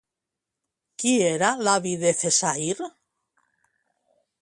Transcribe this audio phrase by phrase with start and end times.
[1.03, 2.91] Qui era l'avi de Cessair?